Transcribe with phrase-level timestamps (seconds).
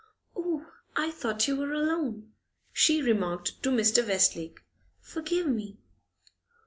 [0.35, 2.31] 'Oh, I thought you were alone,'
[2.73, 4.03] she remarked to Mr.
[4.07, 4.63] Westlake.
[4.99, 5.77] 'Forgive me!